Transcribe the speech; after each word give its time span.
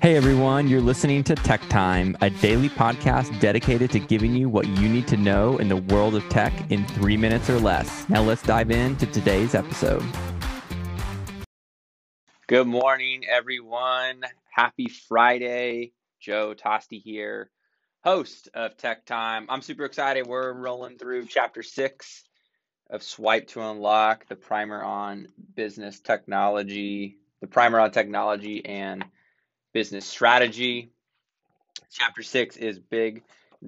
Hey 0.00 0.16
everyone, 0.16 0.68
you're 0.68 0.80
listening 0.80 1.24
to 1.24 1.34
Tech 1.34 1.60
Time, 1.68 2.16
a 2.20 2.30
daily 2.30 2.68
podcast 2.68 3.40
dedicated 3.40 3.90
to 3.90 3.98
giving 3.98 4.36
you 4.36 4.48
what 4.48 4.68
you 4.68 4.88
need 4.88 5.08
to 5.08 5.16
know 5.16 5.58
in 5.58 5.68
the 5.68 5.78
world 5.78 6.14
of 6.14 6.28
tech 6.28 6.52
in 6.70 6.86
three 6.86 7.16
minutes 7.16 7.50
or 7.50 7.58
less. 7.58 8.08
Now 8.08 8.22
let's 8.22 8.42
dive 8.42 8.70
into 8.70 9.06
today's 9.06 9.56
episode. 9.56 10.04
Good 12.46 12.68
morning, 12.68 13.24
everyone. 13.28 14.22
Happy 14.48 14.86
Friday. 14.86 15.92
Joe 16.20 16.54
Toste 16.54 17.02
here, 17.02 17.50
host 18.04 18.48
of 18.54 18.76
Tech 18.76 19.06
Time. 19.06 19.46
I'm 19.48 19.62
super 19.62 19.84
excited. 19.84 20.26
We're 20.26 20.52
rolling 20.52 20.98
through 20.98 21.26
chapter 21.26 21.64
six 21.64 22.22
of 22.94 23.02
Swipe 23.02 23.48
to 23.48 23.60
Unlock, 23.60 24.28
the 24.28 24.36
primer 24.36 24.80
on 24.80 25.26
business 25.56 25.98
technology, 25.98 27.18
the 27.40 27.48
primer 27.48 27.80
on 27.80 27.90
technology 27.90 28.64
and 28.64 29.04
business 29.72 30.06
strategy. 30.06 30.90
Chapter 31.90 32.22
six 32.22 32.56
is 32.56 32.78
big 32.78 33.24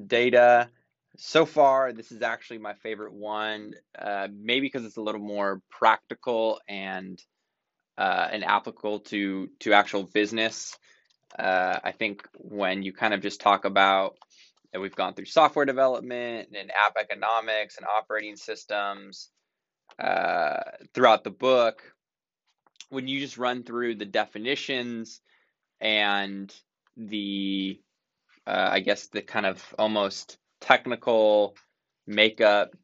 data. 0.06 0.68
So 1.16 1.44
far, 1.44 1.92
this 1.92 2.12
is 2.12 2.22
actually 2.22 2.58
my 2.58 2.74
favorite 2.74 3.12
one, 3.12 3.74
uh, 3.98 4.28
maybe 4.32 4.66
because 4.66 4.84
it's 4.84 4.96
a 4.96 5.02
little 5.02 5.20
more 5.20 5.60
practical 5.70 6.60
and 6.68 7.20
uh, 7.98 8.28
and 8.30 8.44
applicable 8.44 9.00
to 9.00 9.48
to 9.60 9.72
actual 9.72 10.04
business. 10.04 10.78
Uh, 11.36 11.80
I 11.82 11.90
think 11.90 12.28
when 12.34 12.84
you 12.84 12.92
kind 12.92 13.12
of 13.12 13.22
just 13.22 13.40
talk 13.40 13.64
about 13.64 14.18
that 14.76 14.82
we've 14.82 14.94
gone 14.94 15.14
through 15.14 15.24
software 15.24 15.64
development 15.64 16.50
and 16.54 16.70
app 16.70 16.96
economics 17.00 17.78
and 17.78 17.86
operating 17.86 18.36
systems 18.36 19.30
uh, 19.98 20.60
throughout 20.92 21.24
the 21.24 21.30
book, 21.30 21.80
when 22.90 23.08
you 23.08 23.18
just 23.18 23.38
run 23.38 23.62
through 23.62 23.94
the 23.94 24.04
definitions 24.04 25.22
and 25.80 26.54
the 26.94 27.80
uh, 28.46 28.68
I 28.72 28.80
guess 28.80 29.06
the 29.06 29.22
kind 29.22 29.46
of 29.46 29.64
almost 29.78 30.36
technical 30.60 31.56
makeup 32.06 32.76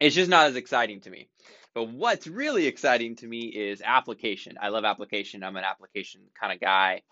it's 0.00 0.14
just 0.14 0.30
not 0.30 0.46
as 0.46 0.56
exciting 0.56 1.02
to 1.02 1.10
me. 1.10 1.28
But 1.74 1.90
what's 1.90 2.26
really 2.26 2.66
exciting 2.66 3.16
to 3.16 3.26
me 3.26 3.40
is 3.48 3.82
application. 3.84 4.56
I 4.60 4.70
love 4.70 4.86
application. 4.86 5.44
I'm 5.44 5.56
an 5.56 5.64
application 5.64 6.22
kind 6.40 6.54
of 6.54 6.60
guy. 6.60 7.02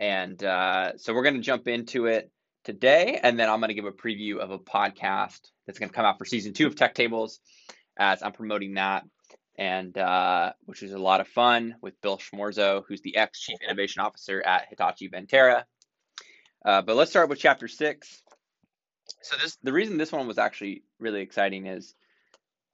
And 0.00 0.42
uh, 0.42 0.96
so 0.96 1.12
we're 1.12 1.22
going 1.22 1.36
to 1.36 1.42
jump 1.42 1.68
into 1.68 2.06
it 2.06 2.30
today. 2.64 3.20
And 3.22 3.38
then 3.38 3.48
I'm 3.48 3.60
going 3.60 3.68
to 3.68 3.74
give 3.74 3.84
a 3.84 3.92
preview 3.92 4.38
of 4.38 4.50
a 4.50 4.58
podcast 4.58 5.40
that's 5.66 5.78
going 5.78 5.88
to 5.88 5.94
come 5.94 6.04
out 6.04 6.18
for 6.18 6.24
season 6.24 6.52
two 6.52 6.66
of 6.66 6.76
Tech 6.76 6.94
Tables 6.94 7.40
as 7.96 8.22
I'm 8.22 8.32
promoting 8.32 8.74
that 8.74 9.04
and 9.56 9.96
uh, 9.96 10.52
which 10.64 10.82
was 10.82 10.92
a 10.92 10.98
lot 10.98 11.20
of 11.20 11.28
fun 11.28 11.76
with 11.80 12.00
Bill 12.00 12.18
Schmarzo, 12.18 12.82
who's 12.86 13.02
the 13.02 13.16
ex 13.16 13.40
chief 13.40 13.58
innovation 13.64 14.02
officer 14.02 14.42
at 14.42 14.66
Hitachi 14.68 15.08
Vantara. 15.08 15.64
Uh, 16.64 16.82
but 16.82 16.96
let's 16.96 17.10
start 17.10 17.28
with 17.28 17.38
chapter 17.38 17.68
six. 17.68 18.22
So 19.22 19.36
this 19.36 19.56
the 19.62 19.72
reason 19.72 19.96
this 19.96 20.12
one 20.12 20.26
was 20.26 20.38
actually 20.38 20.82
really 20.98 21.20
exciting 21.20 21.66
is 21.66 21.94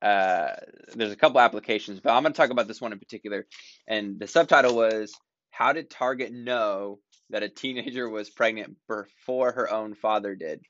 uh, 0.00 0.54
there's 0.94 1.12
a 1.12 1.16
couple 1.16 1.40
applications, 1.40 2.00
but 2.00 2.10
I'm 2.10 2.22
going 2.22 2.32
to 2.32 2.36
talk 2.36 2.50
about 2.50 2.66
this 2.66 2.80
one 2.80 2.92
in 2.92 2.98
particular. 2.98 3.46
And 3.86 4.18
the 4.18 4.26
subtitle 4.26 4.74
was 4.74 5.12
"How 5.50 5.72
did 5.72 5.90
Target 5.90 6.32
know 6.32 6.98
that 7.30 7.42
a 7.42 7.48
teenager 7.48 8.08
was 8.08 8.30
pregnant 8.30 8.76
before 8.88 9.52
her 9.52 9.70
own 9.70 9.94
father 9.94 10.34
did?" 10.34 10.62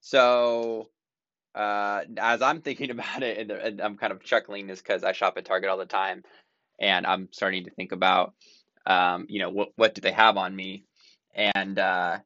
So 0.00 0.88
uh, 1.54 2.02
as 2.18 2.42
I'm 2.42 2.60
thinking 2.60 2.90
about 2.92 3.22
it, 3.22 3.38
and, 3.38 3.50
and 3.50 3.80
I'm 3.80 3.96
kind 3.96 4.12
of 4.12 4.22
chuckling, 4.22 4.70
is 4.70 4.80
because 4.80 5.04
I 5.04 5.12
shop 5.12 5.36
at 5.36 5.44
Target 5.44 5.70
all 5.70 5.78
the 5.78 5.86
time, 5.86 6.24
and 6.78 7.06
I'm 7.06 7.28
starting 7.32 7.64
to 7.64 7.70
think 7.70 7.92
about, 7.92 8.34
um, 8.86 9.26
you 9.28 9.40
know, 9.40 9.50
what 9.50 9.68
what 9.76 9.94
do 9.94 10.00
they 10.00 10.12
have 10.12 10.36
on 10.36 10.54
me, 10.54 10.84
and 11.34 11.78
uh, 11.78 12.18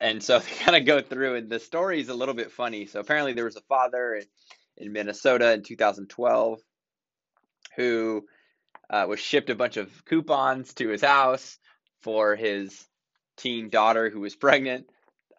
and 0.00 0.22
so 0.22 0.38
they 0.40 0.54
kind 0.56 0.76
of 0.76 0.86
go 0.86 1.00
through, 1.00 1.36
and 1.36 1.50
the 1.50 1.60
story 1.60 2.00
is 2.00 2.08
a 2.08 2.14
little 2.14 2.34
bit 2.34 2.52
funny. 2.52 2.86
So 2.86 3.00
apparently 3.00 3.32
there 3.32 3.44
was 3.44 3.56
a 3.56 3.62
father 3.62 4.14
in, 4.14 4.24
in 4.78 4.92
Minnesota 4.92 5.52
in 5.52 5.62
2012 5.62 6.60
who 7.76 8.24
uh, 8.90 9.06
was 9.08 9.20
shipped 9.20 9.50
a 9.50 9.54
bunch 9.54 9.76
of 9.76 10.04
coupons 10.04 10.74
to 10.74 10.88
his 10.88 11.02
house 11.02 11.58
for 12.02 12.36
his 12.36 12.86
teen 13.36 13.68
daughter 13.68 14.10
who 14.10 14.20
was 14.20 14.36
pregnant. 14.46 14.86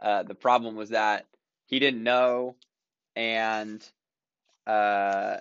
Uh, 0.01 0.23
the 0.23 0.35
problem 0.35 0.75
was 0.75 0.89
that 0.89 1.25
he 1.65 1.79
didn't 1.79 2.03
know 2.03 2.55
and 3.15 3.83
uh, 4.67 5.37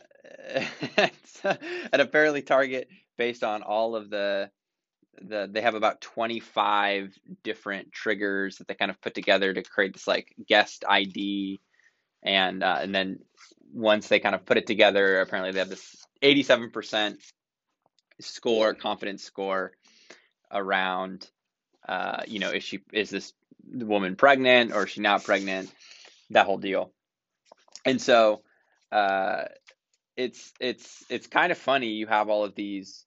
at 0.96 2.00
apparently 2.00 2.42
Target, 2.42 2.88
based 3.18 3.44
on 3.44 3.62
all 3.62 3.96
of 3.96 4.08
the 4.10 4.50
the 5.22 5.48
they 5.50 5.62
have 5.62 5.74
about 5.74 6.00
25 6.00 7.18
different 7.42 7.92
triggers 7.92 8.58
that 8.58 8.68
they 8.68 8.74
kind 8.74 8.90
of 8.90 9.00
put 9.00 9.14
together 9.14 9.52
to 9.52 9.62
create 9.62 9.92
this 9.92 10.06
like 10.06 10.34
guest 10.46 10.84
ID, 10.88 11.60
and 12.22 12.62
uh, 12.62 12.78
and 12.80 12.94
then 12.94 13.18
once 13.72 14.08
they 14.08 14.20
kind 14.20 14.34
of 14.34 14.46
put 14.46 14.56
it 14.56 14.66
together, 14.66 15.20
apparently 15.20 15.52
they 15.52 15.58
have 15.58 15.68
this 15.68 15.96
87% 16.22 17.16
score, 18.20 18.74
confidence 18.74 19.22
score 19.22 19.72
around, 20.50 21.28
uh, 21.88 22.22
you 22.26 22.38
know, 22.38 22.50
is 22.50 22.62
she 22.62 22.80
is 22.92 23.10
this 23.10 23.32
woman 23.64 24.16
pregnant 24.16 24.72
or 24.72 24.84
is 24.84 24.90
she 24.90 25.00
not 25.00 25.24
pregnant? 25.24 25.72
That 26.30 26.46
whole 26.46 26.58
deal 26.58 26.92
and 27.86 28.02
so 28.02 28.42
uh, 28.92 29.44
it's 30.16 30.52
it's 30.60 31.04
it's 31.08 31.28
kind 31.28 31.52
of 31.52 31.56
funny. 31.56 31.88
You 31.92 32.06
have 32.08 32.28
all 32.28 32.44
of 32.44 32.54
these 32.54 33.06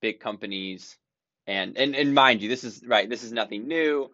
big 0.00 0.20
companies, 0.20 0.96
and 1.46 1.76
and 1.76 1.96
and 1.96 2.14
mind 2.14 2.42
you, 2.42 2.48
this 2.48 2.62
is 2.62 2.82
right. 2.86 3.08
This 3.08 3.24
is 3.24 3.32
nothing 3.32 3.66
new. 3.66 4.10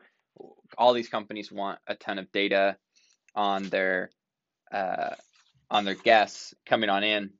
All 0.78 0.94
these 0.94 1.09
companies 1.09 1.53
want 1.53 1.78
a 1.87 1.94
ton 1.94 2.19
of 2.19 2.32
data 2.32 2.76
on 3.34 3.65
their 3.65 4.11
uh, 4.72 5.15
on 5.71 5.84
their 5.84 5.94
guests 5.94 6.55
coming 6.65 6.88
on 6.88 7.03
in, 7.03 7.31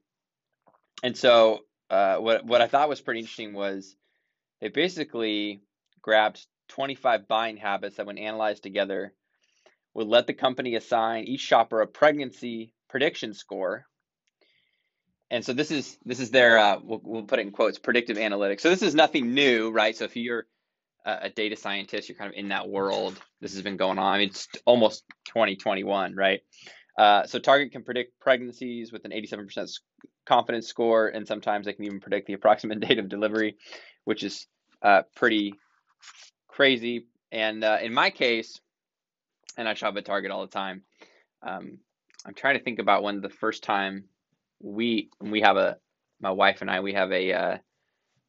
and 1.03 1.17
so 1.17 1.61
uh, 1.91 2.17
what 2.17 2.45
what 2.45 2.61
I 2.61 2.67
thought 2.67 2.89
was 2.89 3.01
pretty 3.01 3.21
interesting 3.21 3.53
was 3.53 3.97
they 4.61 4.69
basically 4.69 5.63
grabbed 6.03 6.45
25 6.69 7.29
buying 7.29 7.57
habits 7.57 7.97
that 7.97 8.07
when 8.07 8.19
analyzed 8.19 8.63
together 8.63 9.13
would 9.95 10.07
let 10.07 10.27
the 10.27 10.35
company 10.35 10.75
assign 10.75 11.25
each 11.25 11.41
shopper 11.41 11.81
a 11.81 11.87
pregnancy 11.87 12.73
prediction 12.89 13.35
score. 13.35 13.87
And 15.31 15.45
so 15.45 15.53
this 15.53 15.71
is 15.71 15.99
this 16.05 16.21
is 16.21 16.31
their 16.31 16.59
uh, 16.59 16.79
we'll, 16.83 17.01
we'll 17.03 17.23
put 17.25 17.39
it 17.39 17.43
in 17.43 17.53
quotes 17.53 17.79
predictive 17.79 18.17
analytics. 18.17 18.61
So 18.61 18.71
this 18.71 18.83
is 18.83 18.95
nothing 18.95 19.35
new, 19.35 19.71
right? 19.71 19.97
So 19.97 20.05
if 20.05 20.17
you're 20.17 20.47
a 21.05 21.29
data 21.29 21.57
scientist, 21.57 22.09
you're 22.09 22.17
kind 22.17 22.33
of 22.33 22.37
in 22.37 22.49
that 22.49 22.69
world. 22.69 23.21
This 23.41 23.53
has 23.53 23.63
been 23.63 23.77
going 23.77 23.99
on. 23.99 24.15
I 24.15 24.19
mean, 24.19 24.29
it's 24.31 24.49
almost 24.65 25.05
2021, 25.27 26.15
right? 26.15 26.41
Uh, 26.97 27.27
so 27.27 27.39
Target 27.39 27.73
can 27.73 27.83
predict 27.83 28.19
pregnancies 28.21 28.91
with 28.91 29.05
an 29.05 29.11
87% 29.11 29.69
confidence 30.27 30.67
score, 30.69 31.09
and 31.09 31.27
sometimes 31.27 31.67
they 31.67 31.73
can 31.73 31.85
even 31.85 32.01
predict 32.01 32.27
the 32.27 32.33
approximate 32.35 32.81
date 32.89 32.99
of 32.99 33.09
delivery, 33.09 33.57
which 34.05 34.23
is 34.23 34.47
uh, 34.83 35.03
pretty 35.17 35.55
crazy. 36.49 37.07
And 37.33 37.65
uh, 37.65 37.79
in 37.83 37.93
my 37.93 38.11
case, 38.11 38.61
and 39.57 39.69
I 39.69 39.75
shop 39.75 39.97
at 39.97 40.05
Target 40.05 40.31
all 40.31 40.43
the 40.43 40.53
time. 40.53 40.83
Um, 41.43 41.79
I'm 42.27 42.35
trying 42.35 42.59
to 42.59 42.65
think 42.65 42.79
about 42.79 43.03
when 43.03 43.21
the 43.21 43.29
first 43.29 43.63
time 43.63 44.05
we 44.63 45.11
we 45.21 45.43
have 45.43 45.57
a 45.57 45.77
my 46.21 46.31
wife 46.31 46.63
and 46.63 46.71
I 46.71 46.81
we 46.81 46.95
have 46.95 47.13
a 47.13 47.33
uh, 47.33 47.59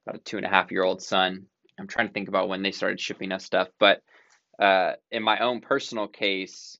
about 0.05 0.19
a 0.19 0.23
two 0.23 0.37
and 0.37 0.45
a 0.45 0.49
half 0.49 0.71
year 0.71 0.83
old 0.83 1.01
son. 1.01 1.45
I'm 1.79 1.87
trying 1.87 2.07
to 2.07 2.13
think 2.13 2.27
about 2.27 2.49
when 2.49 2.61
they 2.61 2.71
started 2.71 2.99
shipping 2.99 3.31
us 3.31 3.45
stuff, 3.45 3.69
but 3.79 4.01
uh, 4.59 4.93
in 5.11 5.23
my 5.23 5.39
own 5.39 5.61
personal 5.61 6.07
case, 6.07 6.77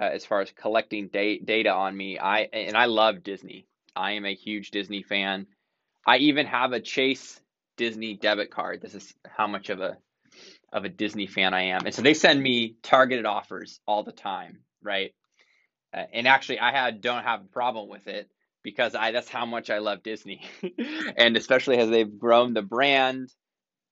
uh, 0.00 0.04
as 0.04 0.24
far 0.24 0.40
as 0.40 0.50
collecting 0.52 1.08
da- 1.08 1.40
data 1.40 1.70
on 1.70 1.96
me, 1.96 2.18
I 2.18 2.48
and 2.52 2.76
I 2.76 2.86
love 2.86 3.22
Disney. 3.22 3.66
I 3.94 4.12
am 4.12 4.24
a 4.24 4.34
huge 4.34 4.70
Disney 4.70 5.02
fan. 5.02 5.46
I 6.06 6.18
even 6.18 6.46
have 6.46 6.72
a 6.72 6.80
Chase 6.80 7.40
Disney 7.76 8.14
debit 8.14 8.50
card. 8.50 8.80
This 8.80 8.94
is 8.94 9.14
how 9.26 9.46
much 9.46 9.70
of 9.70 9.80
a 9.80 9.96
of 10.72 10.84
a 10.84 10.88
Disney 10.88 11.26
fan 11.26 11.52
I 11.52 11.64
am. 11.64 11.84
And 11.84 11.94
so 11.94 12.02
they 12.02 12.14
send 12.14 12.42
me 12.42 12.76
targeted 12.82 13.26
offers 13.26 13.80
all 13.86 14.02
the 14.02 14.12
time, 14.12 14.60
right? 14.82 15.14
Uh, 15.92 16.04
and 16.12 16.26
actually, 16.26 16.58
I 16.60 16.70
had 16.72 17.00
don't 17.00 17.22
have 17.22 17.42
a 17.42 17.48
problem 17.48 17.88
with 17.88 18.06
it 18.06 18.30
because 18.62 18.94
I 18.94 19.12
that's 19.12 19.28
how 19.28 19.44
much 19.44 19.70
I 19.70 19.78
love 19.78 20.02
Disney, 20.02 20.42
and 21.16 21.36
especially 21.36 21.78
as 21.78 21.90
they've 21.90 22.18
grown 22.18 22.54
the 22.54 22.62
brand 22.62 23.32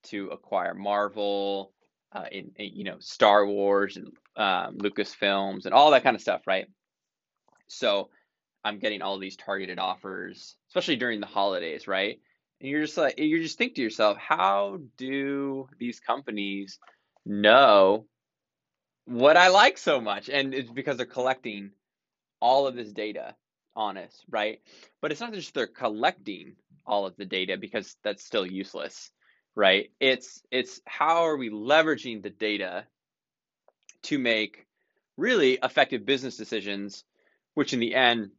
to 0.05 0.29
acquire 0.29 0.73
Marvel, 0.73 1.73
uh, 2.13 2.25
in, 2.33 2.53
in, 2.57 2.71
you 2.75 2.85
know 2.85 2.97
Star 3.01 3.47
Wars 3.47 3.97
and 3.97 4.09
um, 4.37 4.79
Lucasfilms 4.79 5.67
and 5.67 5.75
all 5.75 5.91
that 5.91 6.03
kind 6.03 6.17
of 6.17 6.23
stuff, 6.23 6.47
right? 6.47 6.67
So 7.69 8.11
I'm 8.65 8.79
getting 8.79 9.03
all 9.03 9.19
these 9.19 9.37
targeted 9.37 9.79
offers, 9.79 10.57
especially 10.69 10.97
during 10.97 11.21
the 11.21 11.27
holidays, 11.27 11.89
right? 11.89 12.21
And 12.61 12.69
you're 12.71 12.83
just 12.83 12.97
like, 12.97 13.19
you 13.19 13.43
just 13.43 13.59
think 13.59 13.75
to 13.75 13.83
yourself, 13.83 14.19
how 14.19 14.79
do 14.99 15.69
these 15.79 16.01
companies 16.01 16.79
know 17.25 18.07
what 19.07 19.37
I 19.37 19.49
like 19.49 19.79
so 19.79 20.01
much? 20.01 20.29
And 20.29 20.55
it's 20.55 20.71
because 20.71 20.99
they're 20.99 21.07
collecting 21.07 21.71
all 22.41 22.67
of 22.67 22.75
this 22.75 22.93
data 22.93 23.35
on 23.75 23.97
us, 23.97 24.23
right? 24.29 24.61
But 25.01 25.11
it's 25.11 25.21
not 25.21 25.33
just 25.33 25.55
they're 25.55 25.67
collecting 25.67 26.57
all 26.87 27.07
of 27.07 27.17
the 27.17 27.25
data 27.25 27.57
because 27.57 27.97
that's 28.03 28.25
still 28.25 28.47
useless, 28.47 29.11
right? 29.55 29.91
It's 30.01 30.43
it's 30.51 30.81
how 30.87 31.25
are 31.27 31.37
we 31.37 31.51
leveraging 31.51 32.23
the 32.23 32.31
data 32.31 32.85
to 34.05 34.19
make 34.19 34.67
really 35.17 35.59
effective 35.63 36.05
business 36.05 36.37
decisions, 36.37 37.05
which 37.55 37.73
in 37.73 37.81
the 37.81 37.95
end 37.95 38.31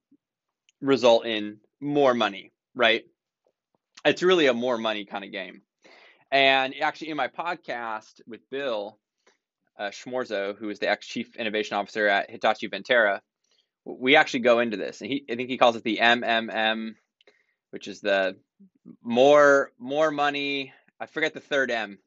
result 0.81 1.25
in 1.25 1.57
more 1.80 2.13
money, 2.13 2.51
right? 2.75 3.04
It's 4.06 4.24
really 4.24 4.48
a 4.48 4.54
more 4.54 4.78
money 4.78 5.06
kind 5.06 5.24
of 5.24 5.31
game. 5.31 5.62
And 6.31 6.74
actually, 6.81 7.10
in 7.10 7.18
my 7.18 7.28
podcast 7.28 8.22
with 8.25 8.50
Bill 8.50 8.98
uh, 9.78 9.89
Schmarzo, 9.89 10.57
who 10.57 10.69
is 10.69 10.80
the 10.80 10.89
ex 10.89 11.06
chief 11.06 11.36
innovation 11.36 11.78
officer 11.78 12.07
at 12.07 12.30
Hitachi 12.30 12.69
Vantara, 12.69 13.19
we 13.83 14.16
actually 14.16 14.42
go 14.42 14.60
into 14.60 14.78
this, 14.78 15.01
and 15.01 15.10
he 15.10 15.25
I 15.30 15.36
think 15.36 15.50
he 15.50 15.57
calls 15.57 15.75
it 15.75 15.83
the 15.83 15.98
MMM, 16.01 16.95
which 17.72 17.88
is 17.88 18.00
the 18.01 18.38
more 19.04 19.72
more 19.78 20.12
money. 20.12 20.74
I 21.00 21.07
forget 21.07 21.33
the 21.33 21.39
third 21.39 21.72
M. 21.72 21.98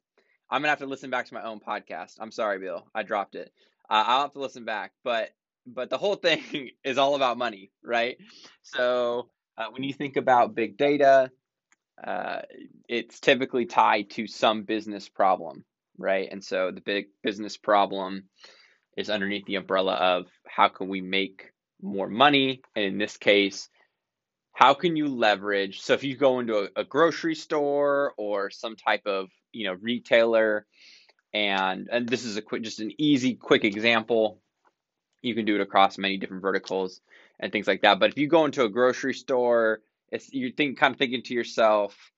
I'm 0.50 0.62
gonna 0.62 0.68
have 0.68 0.78
to 0.78 0.86
listen 0.86 1.10
back 1.10 1.26
to 1.26 1.34
my 1.34 1.42
own 1.42 1.60
podcast. 1.60 2.14
I'm 2.20 2.30
sorry, 2.30 2.58
Bill, 2.58 2.86
I 2.94 3.02
dropped 3.02 3.34
it. 3.34 3.52
Uh, 3.90 4.04
I'll 4.06 4.22
have 4.22 4.32
to 4.32 4.40
listen 4.40 4.64
back, 4.64 4.92
but 5.02 5.30
but 5.66 5.90
the 5.90 5.98
whole 5.98 6.16
thing 6.16 6.70
is 6.84 6.98
all 6.98 7.14
about 7.14 7.38
money, 7.38 7.70
right? 7.82 8.16
So 8.62 9.28
uh, 9.56 9.66
when 9.70 9.82
you 9.82 9.92
think 9.92 10.16
about 10.16 10.54
big 10.54 10.76
data, 10.76 11.30
uh, 12.02 12.42
it's 12.88 13.20
typically 13.20 13.66
tied 13.66 14.10
to 14.10 14.26
some 14.26 14.64
business 14.64 15.08
problem, 15.08 15.64
right? 15.96 16.28
And 16.30 16.42
so 16.42 16.70
the 16.70 16.80
big 16.80 17.06
business 17.22 17.56
problem 17.56 18.24
is 18.96 19.10
underneath 19.10 19.44
the 19.46 19.56
umbrella 19.56 19.94
of 19.94 20.26
how 20.46 20.68
can 20.68 20.88
we 20.88 21.00
make 21.00 21.50
more 21.82 22.08
money, 22.08 22.62
and 22.74 22.84
in 22.84 22.98
this 22.98 23.16
case, 23.16 23.68
how 24.52 24.72
can 24.74 24.96
you 24.96 25.08
leverage? 25.08 25.80
So 25.80 25.94
if 25.94 26.04
you 26.04 26.16
go 26.16 26.38
into 26.38 26.58
a, 26.58 26.80
a 26.80 26.84
grocery 26.84 27.34
store 27.34 28.14
or 28.16 28.50
some 28.50 28.76
type 28.76 29.02
of 29.06 29.28
you 29.52 29.66
know 29.66 29.76
retailer, 29.80 30.66
and 31.32 31.88
and 31.90 32.08
this 32.08 32.24
is 32.24 32.36
a 32.36 32.42
quick, 32.42 32.62
just 32.62 32.80
an 32.80 32.92
easy, 32.98 33.34
quick 33.34 33.64
example. 33.64 34.40
You 35.24 35.34
can 35.34 35.44
do 35.44 35.56
it 35.56 35.60
across 35.60 35.98
many 35.98 36.16
different 36.16 36.42
verticals 36.42 37.00
and 37.40 37.50
things 37.50 37.66
like 37.66 37.82
that. 37.82 37.98
But 37.98 38.10
if 38.10 38.18
you 38.18 38.28
go 38.28 38.44
into 38.44 38.64
a 38.64 38.68
grocery 38.68 39.14
store 39.14 39.80
it's 40.14 40.32
you 40.32 40.52
think 40.52 40.78
kind 40.78 40.94
of 40.94 40.98
thinking 40.98 41.22
to 41.22 41.34
yourself, 41.34 42.12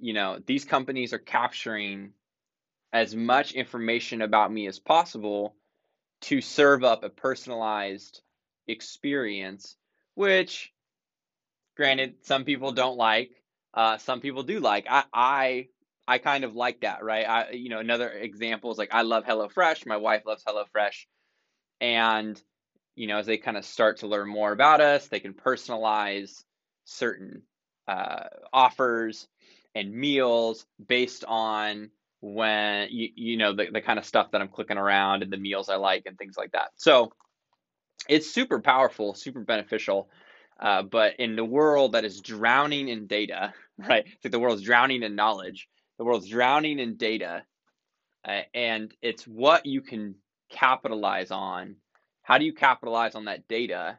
you 0.00 0.12
know, 0.12 0.40
these 0.44 0.64
companies 0.64 1.12
are 1.12 1.18
capturing 1.18 2.12
as 2.92 3.14
much 3.14 3.52
information 3.52 4.22
about 4.22 4.52
me 4.52 4.66
as 4.66 4.80
possible 4.80 5.54
to 6.22 6.40
serve 6.40 6.82
up 6.82 7.04
a 7.04 7.08
personalized 7.08 8.22
experience, 8.66 9.76
which 10.14 10.72
granted 11.76 12.14
some 12.22 12.44
people 12.44 12.72
don't 12.72 12.96
like, 12.96 13.30
uh, 13.72 13.98
some 13.98 14.20
people 14.20 14.42
do 14.42 14.58
like. 14.58 14.86
I 14.90 15.04
I 15.12 15.68
I 16.08 16.18
kind 16.18 16.42
of 16.42 16.56
like 16.56 16.80
that, 16.80 17.04
right? 17.04 17.28
I 17.28 17.50
you 17.50 17.68
know, 17.68 17.78
another 17.78 18.08
example 18.08 18.72
is 18.72 18.78
like 18.78 18.92
I 18.92 19.02
love 19.02 19.24
HelloFresh, 19.24 19.86
my 19.86 19.98
wife 19.98 20.22
loves 20.26 20.42
HelloFresh. 20.42 21.06
And 21.80 22.40
you 22.94 23.06
know, 23.06 23.18
as 23.18 23.26
they 23.26 23.38
kind 23.38 23.56
of 23.56 23.64
start 23.64 23.98
to 23.98 24.08
learn 24.08 24.28
more 24.28 24.50
about 24.50 24.80
us, 24.80 25.06
they 25.06 25.20
can 25.20 25.32
personalize 25.32 26.42
certain 26.84 27.42
uh, 27.86 28.24
offers 28.52 29.28
and 29.74 29.92
meals 29.92 30.66
based 30.84 31.24
on 31.26 31.90
when 32.20 32.88
you, 32.90 33.08
you 33.14 33.36
know 33.36 33.54
the, 33.54 33.66
the 33.72 33.80
kind 33.80 33.98
of 33.98 34.04
stuff 34.04 34.32
that 34.32 34.40
I'm 34.40 34.48
clicking 34.48 34.78
around 34.78 35.22
and 35.22 35.32
the 35.32 35.36
meals 35.36 35.68
I 35.68 35.76
like 35.76 36.04
and 36.06 36.18
things 36.18 36.36
like 36.36 36.52
that. 36.52 36.72
So 36.76 37.12
it's 38.08 38.30
super 38.30 38.60
powerful, 38.60 39.14
super 39.14 39.40
beneficial. 39.40 40.08
Uh, 40.58 40.82
but 40.82 41.20
in 41.20 41.36
the 41.36 41.44
world 41.44 41.92
that 41.92 42.04
is 42.04 42.20
drowning 42.20 42.88
in 42.88 43.06
data, 43.06 43.54
right? 43.78 44.04
It's 44.06 44.24
like 44.24 44.32
the 44.32 44.40
world's 44.40 44.62
drowning 44.62 45.02
in 45.02 45.14
knowledge. 45.14 45.68
The 45.98 46.04
world's 46.04 46.28
drowning 46.28 46.78
in 46.78 46.96
data, 46.96 47.42
uh, 48.26 48.42
and 48.54 48.94
it's 49.02 49.24
what 49.26 49.66
you 49.66 49.80
can 49.80 50.14
capitalize 50.50 51.30
on. 51.30 51.76
How 52.22 52.38
do 52.38 52.44
you 52.44 52.52
capitalize 52.52 53.14
on 53.14 53.26
that 53.26 53.48
data 53.48 53.98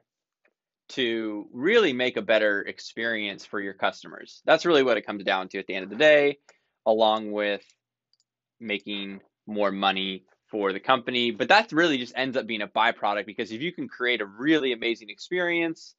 to 0.90 1.48
really 1.54 1.94
make 1.94 2.18
a 2.18 2.22
better 2.22 2.62
experience 2.62 3.46
for 3.46 3.60
your 3.60 3.74
customers. 3.74 4.42
That's 4.46 4.66
really 4.66 4.84
what 4.84 4.98
it 4.98 5.06
comes 5.06 5.24
down 5.24 5.48
to 5.50 5.60
at 5.60 5.68
the 5.68 5.76
end 5.76 5.84
of 5.84 5.90
the 5.90 5.96
day, 5.96 6.40
along 6.86 7.32
with 7.32 7.64
making 8.60 9.22
more 9.46 9.72
money 9.72 10.26
for 10.48 10.74
the 10.74 10.80
company. 10.80 11.32
But 11.32 11.50
that 11.50 11.72
really 11.72 12.00
just 12.00 12.14
ends 12.16 12.36
up 12.36 12.48
being 12.48 12.64
a 12.64 12.68
byproduct 12.68 13.28
because 13.28 13.52
if 13.52 13.62
you 13.62 13.72
can 13.72 13.88
create 13.88 14.22
a 14.22 14.26
really 14.26 14.74
amazing 14.74 15.10
experience 15.10 15.96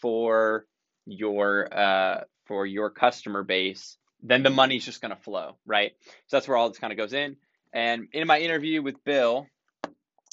for 0.00 0.66
your 1.04 1.68
uh, 1.72 2.20
for 2.46 2.64
your 2.64 2.90
customer 2.90 3.42
base, 3.42 3.96
then 4.22 4.44
the 4.44 4.50
money's 4.50 4.84
just 4.84 5.00
going 5.00 5.14
to 5.14 5.22
flow, 5.22 5.56
right? 5.66 5.92
So 6.28 6.36
that's 6.36 6.46
where 6.46 6.56
all 6.56 6.68
this 6.68 6.78
kind 6.78 6.92
of 6.92 6.96
goes 6.96 7.12
in. 7.12 7.36
And 7.72 8.08
in 8.12 8.28
my 8.28 8.38
interview 8.38 8.82
with 8.82 9.02
Bill, 9.04 9.48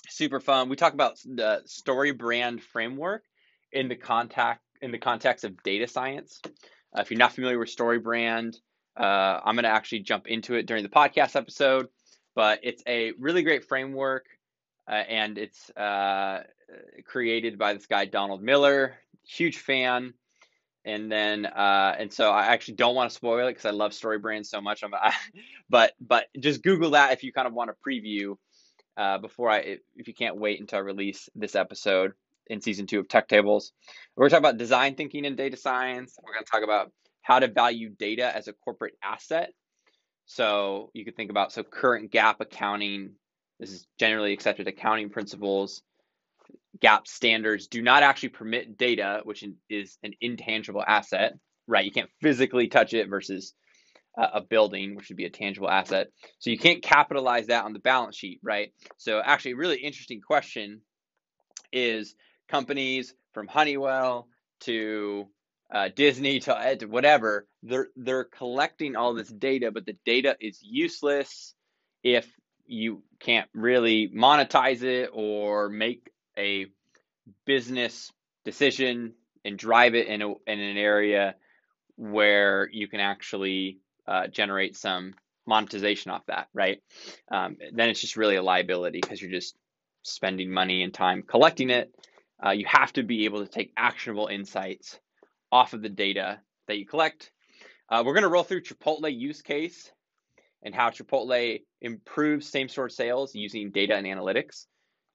super 0.10 0.40
fun. 0.40 0.70
We 0.70 0.76
talk 0.76 0.94
about 0.94 1.20
the 1.26 1.64
StoryBrand 1.68 2.62
framework 2.62 3.24
in 3.72 3.88
the 3.88 3.96
contact 3.96 4.62
in 4.82 4.92
the 4.92 4.98
context 4.98 5.44
of 5.44 5.62
data 5.64 5.88
science. 5.88 6.42
Uh, 6.46 7.02
if 7.02 7.12
you're 7.12 7.18
not 7.18 7.34
familiar 7.34 7.60
with 7.60 7.76
StoryBrand, 7.76 8.56
uh, 8.98 9.40
I'm 9.44 9.56
going 9.56 9.64
to 9.64 9.70
actually 9.70 10.00
jump 10.00 10.28
into 10.28 10.56
it 10.56 10.66
during 10.66 10.84
the 10.84 10.90
podcast 10.90 11.36
episode. 11.36 11.88
But 12.36 12.60
it's 12.64 12.84
a 12.88 13.12
really 13.20 13.44
great 13.44 13.66
framework, 13.66 14.28
uh, 14.88 14.94
and 14.94 15.38
it's 15.38 15.70
uh, 15.72 16.44
created 17.06 17.58
by 17.58 17.74
this 17.74 17.86
guy 17.86 18.06
Donald 18.06 18.42
Miller. 18.42 18.96
Huge 19.28 19.58
fan. 19.58 20.14
And 20.86 21.12
then, 21.12 21.46
uh, 21.46 21.96
and 22.00 22.12
so 22.12 22.32
I 22.32 22.48
actually 22.48 22.76
don't 22.76 22.96
want 22.96 23.10
to 23.10 23.16
spoil 23.16 23.48
it 23.48 23.52
because 23.52 23.66
I 23.66 23.72
love 23.72 23.92
StoryBrand 23.92 24.46
so 24.46 24.62
much. 24.62 24.84
I'm, 24.84 24.94
I, 24.94 25.14
but 25.70 25.94
but 26.00 26.28
just 26.40 26.64
Google 26.64 26.92
that 26.92 27.12
if 27.12 27.24
you 27.24 27.34
kind 27.34 27.48
of 27.48 27.54
want 27.54 27.70
to 27.70 27.76
preview 27.86 28.38
uh, 28.98 29.18
before 29.18 29.50
I, 29.50 29.78
if 29.96 30.08
you 30.08 30.14
can't 30.14 30.38
wait 30.38 30.60
until 30.60 30.80
I 30.80 30.82
release 30.82 31.30
this 31.36 31.56
episode 31.56 32.14
in 32.48 32.62
season 32.62 32.88
two 32.88 33.00
of 33.00 33.08
Tech 33.08 33.28
Tables. 33.28 33.72
We're 34.16 34.24
going 34.24 34.30
to 34.30 34.36
talk 34.36 34.42
about 34.42 34.58
design 34.58 34.96
thinking 34.96 35.26
and 35.26 35.38
data 35.38 35.56
science. 35.56 36.18
We're 36.22 36.34
going 36.34 36.46
to 36.46 36.52
talk 36.52 36.64
about 36.64 36.92
how 37.22 37.40
to 37.40 37.48
value 37.48 37.90
data 37.90 38.36
as 38.36 38.48
a 38.48 38.54
corporate 38.54 38.96
asset. 39.04 39.54
So 40.26 40.90
you 40.94 41.06
could 41.06 41.16
think 41.16 41.32
about 41.32 41.52
so 41.52 41.64
current 41.64 42.12
GAAP 42.12 42.36
accounting. 42.40 43.12
This 43.60 43.72
is 43.72 43.88
generally 44.00 44.34
accepted 44.34 44.68
accounting 44.68 45.10
principles. 45.10 45.82
GAAP 46.80 47.08
standards 47.08 47.68
do 47.68 47.82
not 47.82 48.04
actually 48.04 48.30
permit 48.30 48.78
data, 48.78 49.22
which 49.24 49.44
is 49.70 49.98
an 50.04 50.14
intangible 50.22 50.84
asset, 50.86 51.34
right? 51.68 51.86
You 51.86 51.92
can't 51.92 52.10
physically 52.22 52.68
touch 52.68 52.94
it 52.94 53.10
versus 53.10 53.54
a 54.34 54.42
building, 54.42 54.96
which 54.96 55.10
would 55.10 55.18
be 55.18 55.26
a 55.26 55.30
tangible 55.30 55.70
asset. 55.70 56.08
So 56.40 56.50
you 56.50 56.58
can't 56.58 56.82
capitalize 56.82 57.48
that 57.48 57.66
on 57.66 57.74
the 57.74 57.80
balance 57.80 58.16
sheet, 58.16 58.40
right? 58.44 58.74
So 58.98 59.22
actually, 59.24 59.54
really 59.54 59.78
interesting 59.78 60.22
question 60.22 60.82
is 61.72 62.16
companies 62.50 63.14
from 63.34 63.48
Honeywell 63.48 64.28
to 64.62 65.28
uh, 65.74 65.90
Disney 65.96 66.40
to, 66.42 66.76
to 66.80 66.86
whatever, 66.88 67.48
they're 67.64 67.90
they're 67.96 68.24
collecting 68.24 68.96
all 68.96 69.14
this 69.14 69.30
data, 69.30 69.72
but 69.72 69.86
the 69.86 69.98
data 70.06 70.36
is 70.40 70.60
useless 70.62 71.54
if 72.04 72.28
you 72.66 73.04
can't 73.20 73.50
really 73.54 74.10
monetize 74.16 74.84
it 74.84 75.10
or 75.14 75.70
make 75.70 76.10
a 76.38 76.68
business 77.46 78.12
decision 78.46 79.14
and 79.46 79.58
drive 79.58 79.96
it 79.96 80.08
in 80.08 80.22
a, 80.22 80.30
in 80.30 80.60
an 80.60 80.78
area 80.78 81.36
where 81.98 82.70
you 82.72 82.88
can 82.88 83.00
actually 83.00 83.80
uh, 84.10 84.28
generate 84.28 84.76
some 84.76 85.14
monetization 85.46 86.12
off 86.12 86.26
that, 86.26 86.48
right? 86.54 86.82
Um, 87.32 87.58
then 87.74 87.90
it's 87.90 88.02
just 88.02 88.18
really 88.18 88.36
a 88.36 88.44
liability 88.44 89.00
because 89.02 89.22
you're 89.22 89.32
just 89.32 89.56
spending 90.04 90.52
money 90.52 90.84
and 90.84 90.94
time 90.94 91.24
collecting 91.24 91.70
it 91.70 91.94
uh, 92.44 92.52
you 92.52 92.66
have 92.66 92.94
to 92.94 93.04
be 93.04 93.26
able 93.26 93.46
to 93.46 93.52
take 93.52 93.74
actionable 93.76 94.28
insights 94.28 95.00
off 95.52 95.74
of 95.74 95.82
the 95.82 95.90
data 95.90 96.40
that 96.68 96.78
you 96.78 96.86
collect. 96.86 97.32
Uh, 97.90 98.04
we're 98.06 98.14
going 98.14 98.24
to 98.24 98.30
roll 98.30 98.44
through 98.44 98.62
Chipotle 98.62 99.14
use 99.14 99.42
case 99.42 99.92
and 100.64 100.74
how 100.74 100.90
Chipotle 100.90 101.62
improves 101.82 102.48
same 102.48 102.70
store 102.70 102.90
sales 102.90 103.34
using 103.36 103.72
data 103.72 103.96
and 103.96 104.06
analytics, 104.06 104.68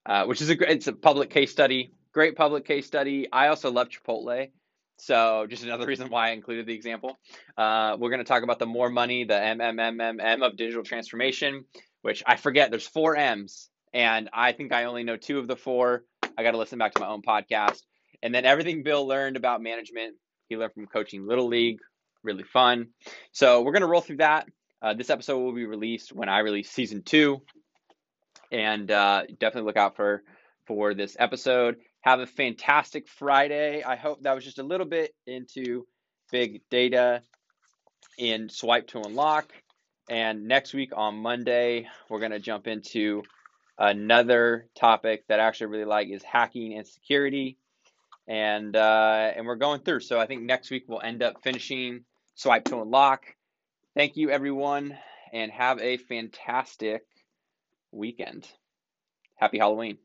uh, 0.05 0.25
which 0.25 0.41
is 0.41 0.49
a 0.49 0.55
great, 0.55 0.71
it's 0.71 0.87
a 0.87 0.93
public 0.93 1.29
case 1.29 1.51
study, 1.51 1.91
great 2.13 2.35
public 2.35 2.65
case 2.65 2.85
study. 2.85 3.27
I 3.31 3.47
also 3.47 3.71
love 3.71 3.89
Chipotle, 3.89 4.49
so 4.97 5.45
just 5.49 5.63
another 5.63 5.85
reason 5.87 6.09
why 6.09 6.29
I 6.29 6.31
included 6.31 6.65
the 6.65 6.73
example. 6.73 7.17
Uh, 7.57 7.97
we're 7.99 8.09
going 8.09 8.19
to 8.19 8.25
talk 8.25 8.43
about 8.43 8.59
the 8.59 8.65
more 8.65 8.89
money, 8.89 9.23
the 9.23 9.33
MMMMM 9.33 10.45
of 10.45 10.57
digital 10.57 10.83
transformation, 10.83 11.65
which 12.01 12.23
I 12.25 12.35
forget. 12.35 12.69
There's 12.69 12.87
four 12.87 13.15
M's, 13.15 13.69
and 13.93 14.29
I 14.33 14.51
think 14.51 14.71
I 14.71 14.85
only 14.85 15.03
know 15.03 15.17
two 15.17 15.39
of 15.39 15.47
the 15.47 15.55
four. 15.55 16.03
I 16.37 16.43
got 16.43 16.51
to 16.51 16.57
listen 16.57 16.79
back 16.79 16.93
to 16.95 17.01
my 17.01 17.07
own 17.07 17.21
podcast. 17.21 17.81
And 18.21 18.33
then 18.33 18.45
everything 18.45 18.83
Bill 18.83 19.07
learned 19.07 19.37
about 19.37 19.61
management, 19.61 20.15
he 20.49 20.57
learned 20.57 20.73
from 20.73 20.87
coaching 20.87 21.27
Little 21.27 21.47
League, 21.47 21.79
really 22.23 22.43
fun. 22.43 22.87
So 23.31 23.61
we're 23.61 23.71
going 23.71 23.81
to 23.81 23.87
roll 23.87 24.01
through 24.01 24.17
that. 24.17 24.47
Uh, 24.81 24.93
this 24.93 25.09
episode 25.09 25.39
will 25.39 25.53
be 25.53 25.65
released 25.65 26.13
when 26.13 26.29
I 26.29 26.39
release 26.39 26.69
season 26.69 27.03
two. 27.03 27.41
And 28.51 28.89
uh, 28.91 29.23
definitely 29.39 29.67
look 29.67 29.77
out 29.77 29.95
for 29.95 30.23
for 30.67 30.93
this 30.93 31.15
episode. 31.19 31.77
Have 32.05 32.19
a 32.19 32.27
fantastic 32.27 33.07
Friday. 33.07 33.81
I 33.81 33.95
hope 33.95 34.21
that 34.21 34.35
was 34.35 34.43
just 34.43 34.59
a 34.59 34.63
little 34.63 34.85
bit 34.85 35.15
into 35.25 35.87
big 36.31 36.61
data 36.69 37.23
in 38.19 38.47
Swipe 38.47 38.85
to 38.89 38.99
Unlock. 38.99 39.51
And 40.07 40.47
next 40.47 40.75
week 40.75 40.91
on 40.95 41.15
Monday, 41.15 41.87
we're 42.07 42.19
going 42.19 42.31
to 42.31 42.39
jump 42.39 42.67
into 42.67 43.23
another 43.79 44.67
topic 44.75 45.23
that 45.29 45.39
I 45.39 45.45
actually 45.45 45.67
really 45.67 45.85
like 45.85 46.09
is 46.09 46.21
hacking 46.21 46.77
and 46.77 46.87
security. 46.87 47.57
And 48.27 48.75
uh, 48.75 49.31
and 49.35 49.47
we're 49.47 49.55
going 49.55 49.81
through. 49.81 50.01
So 50.01 50.19
I 50.19 50.27
think 50.27 50.43
next 50.43 50.69
week 50.69 50.83
we'll 50.87 51.01
end 51.01 51.23
up 51.23 51.41
finishing 51.41 52.05
Swipe 52.35 52.65
to 52.65 52.81
Unlock. 52.81 53.25
Thank 53.95 54.15
you, 54.15 54.29
everyone, 54.29 54.95
and 55.33 55.51
have 55.51 55.79
a 55.81 55.97
fantastic 55.97 57.01
weekend. 57.91 58.47
Happy 59.37 59.57
Halloween. 59.57 59.97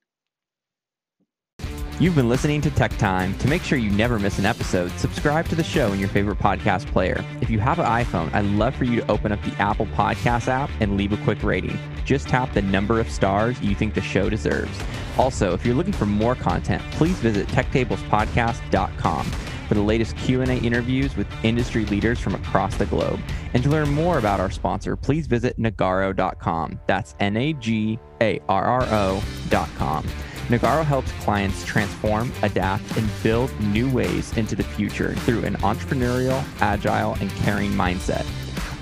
You've 2.00 2.14
been 2.14 2.30
listening 2.30 2.62
to 2.62 2.70
Tech 2.70 2.96
Time. 2.96 3.36
To 3.40 3.46
make 3.46 3.62
sure 3.62 3.76
you 3.76 3.90
never 3.90 4.18
miss 4.18 4.38
an 4.38 4.46
episode, 4.46 4.90
subscribe 4.92 5.46
to 5.48 5.54
the 5.54 5.62
show 5.62 5.92
in 5.92 6.00
your 6.00 6.08
favorite 6.08 6.38
podcast 6.38 6.86
player. 6.86 7.22
If 7.42 7.50
you 7.50 7.58
have 7.58 7.78
an 7.78 7.84
iPhone, 7.84 8.32
I'd 8.32 8.46
love 8.46 8.74
for 8.74 8.84
you 8.84 9.02
to 9.02 9.10
open 9.10 9.32
up 9.32 9.42
the 9.42 9.52
Apple 9.60 9.84
Podcast 9.84 10.48
app 10.48 10.70
and 10.80 10.96
leave 10.96 11.12
a 11.12 11.22
quick 11.24 11.42
rating. 11.42 11.78
Just 12.06 12.26
tap 12.26 12.54
the 12.54 12.62
number 12.62 13.00
of 13.00 13.10
stars 13.10 13.60
you 13.60 13.74
think 13.74 13.92
the 13.92 14.00
show 14.00 14.30
deserves. 14.30 14.80
Also, 15.18 15.52
if 15.52 15.66
you're 15.66 15.74
looking 15.74 15.92
for 15.92 16.06
more 16.06 16.34
content, 16.34 16.82
please 16.92 17.18
visit 17.18 17.46
techtablespodcast.com 17.48 19.26
for 19.68 19.74
the 19.74 19.82
latest 19.82 20.16
Q&A 20.16 20.46
interviews 20.46 21.14
with 21.18 21.26
industry 21.44 21.84
leaders 21.84 22.18
from 22.18 22.34
across 22.34 22.76
the 22.76 22.86
globe. 22.86 23.20
And 23.52 23.62
to 23.62 23.68
learn 23.68 23.90
more 23.90 24.16
about 24.16 24.40
our 24.40 24.50
sponsor, 24.50 24.96
please 24.96 25.26
visit 25.26 25.58
nagarro.com. 25.60 26.80
That's 26.86 27.14
N 27.20 27.36
A 27.36 27.52
G 27.52 27.98
A 28.22 28.40
R 28.48 28.64
R 28.64 28.88
O.com. 28.90 30.06
Nagarro 30.50 30.84
helps 30.84 31.12
clients 31.22 31.64
transform, 31.64 32.32
adapt, 32.42 32.96
and 32.96 33.08
build 33.22 33.52
new 33.60 33.88
ways 33.88 34.36
into 34.36 34.56
the 34.56 34.64
future 34.64 35.14
through 35.14 35.44
an 35.44 35.54
entrepreneurial, 35.58 36.44
agile, 36.60 37.14
and 37.20 37.30
caring 37.36 37.70
mindset. 37.70 38.26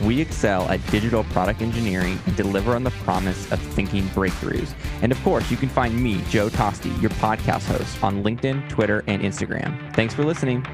We 0.00 0.18
excel 0.20 0.66
at 0.70 0.84
digital 0.90 1.24
product 1.24 1.60
engineering 1.60 2.18
and 2.24 2.36
deliver 2.36 2.74
on 2.74 2.84
the 2.84 2.90
promise 2.90 3.52
of 3.52 3.60
thinking 3.60 4.04
breakthroughs. 4.08 4.72
And 5.02 5.12
of 5.12 5.22
course, 5.22 5.50
you 5.50 5.58
can 5.58 5.68
find 5.68 5.94
me, 5.94 6.22
Joe 6.30 6.48
Toste, 6.48 6.86
your 7.02 7.10
podcast 7.10 7.64
host, 7.66 8.02
on 8.02 8.22
LinkedIn, 8.22 8.70
Twitter, 8.70 9.04
and 9.06 9.20
Instagram. 9.22 9.94
Thanks 9.94 10.14
for 10.14 10.24
listening. 10.24 10.64